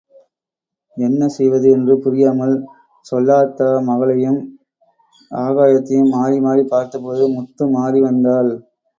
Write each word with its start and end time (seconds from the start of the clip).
என்ன 0.97 1.27
செய்வது 1.27 1.67
என்று 1.71 1.93
புரியாமல் 1.99 2.55
செல்லாத்தா 3.05 3.67
மகளையும், 3.81 4.39
ஆகாயத்தையும் 5.31 6.09
மாறி 6.09 6.39
மாறிப் 6.39 6.71
பார்த்தபோது 6.71 7.25
முத்துமாறி 7.35 8.01
வந்தாள். 8.01 8.51